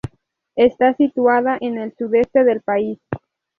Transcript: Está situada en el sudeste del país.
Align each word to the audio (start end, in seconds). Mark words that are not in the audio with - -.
Está 0.55 0.95
situada 0.95 1.59
en 1.61 1.77
el 1.77 1.93
sudeste 1.95 2.43
del 2.43 2.61
país. 2.61 2.97